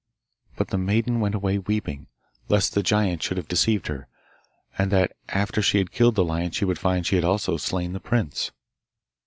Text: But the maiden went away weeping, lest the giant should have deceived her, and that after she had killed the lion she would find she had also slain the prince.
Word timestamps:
But 0.55 0.69
the 0.69 0.79
maiden 0.79 1.19
went 1.19 1.35
away 1.35 1.59
weeping, 1.59 2.07
lest 2.49 2.73
the 2.73 2.81
giant 2.81 3.21
should 3.21 3.37
have 3.37 3.47
deceived 3.47 3.85
her, 3.85 4.07
and 4.75 4.89
that 4.91 5.11
after 5.29 5.61
she 5.61 5.77
had 5.77 5.91
killed 5.91 6.15
the 6.15 6.25
lion 6.25 6.49
she 6.49 6.65
would 6.65 6.79
find 6.79 7.05
she 7.05 7.17
had 7.17 7.23
also 7.23 7.55
slain 7.55 7.93
the 7.93 7.99
prince. 7.99 8.49